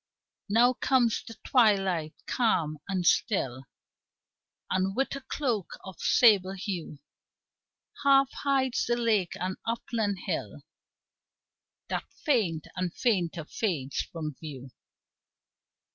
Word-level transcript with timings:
Now 0.49 0.73
comes 0.73 1.23
the 1.27 1.35
twilight, 1.43 2.15
calm 2.25 2.79
and 2.87 3.05
still, 3.05 3.65
And, 4.71 4.95
with 4.95 5.15
a 5.15 5.21
cloak 5.21 5.77
of 5.85 5.99
sable 5.99 6.53
hue, 6.53 6.97
Half 8.03 8.31
hides 8.31 8.87
the 8.87 8.97
lake 8.97 9.33
and 9.35 9.57
upland 9.63 10.17
hill 10.25 10.63
That 11.89 12.11
faint 12.25 12.65
and 12.75 12.91
fainter 12.91 13.45
fades 13.45 14.01
from 14.11 14.33
view. 14.39 14.71